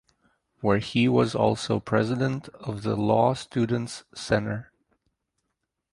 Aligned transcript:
Where 0.61 0.79
he 0.79 1.07
was 1.07 1.35
also 1.35 1.79
president 1.79 2.49
of 2.55 2.81
the 2.81 2.95
Law 2.95 3.35
Students 3.35 4.03
Center. 4.15 4.71